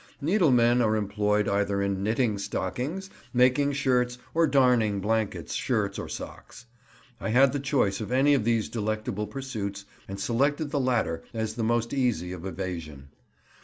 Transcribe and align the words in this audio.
Needlemen 0.19 0.81
are 0.81 0.95
employed 0.95 1.47
either 1.47 1.79
in 1.79 2.01
knitting 2.01 2.39
stockings, 2.39 3.11
making 3.35 3.73
shirts, 3.73 4.17
or 4.33 4.47
darning 4.47 4.99
blankets, 4.99 5.53
shirts, 5.53 5.99
or 5.99 6.09
socks. 6.09 6.65
I 7.19 7.29
had 7.29 7.53
the 7.53 7.59
choice 7.59 8.01
of 8.01 8.11
any 8.11 8.33
of 8.33 8.43
these 8.43 8.67
delectable 8.67 9.27
pursuits, 9.27 9.85
and 10.07 10.19
selected 10.19 10.71
the 10.71 10.79
latter 10.79 11.21
as 11.35 11.53
the 11.53 11.63
most 11.63 11.93
easy 11.93 12.31
of 12.31 12.47
evasion. 12.47 13.09